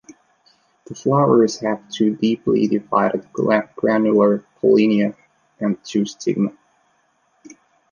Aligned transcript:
The 0.87 0.95
flowers 0.95 1.59
have 1.59 1.87
two 1.91 2.15
deeply 2.15 2.65
divided 2.65 3.29
granular 3.31 4.43
pollinia 4.59 5.15
and 5.59 5.77
two 5.83 6.05
stigma. 6.07 6.57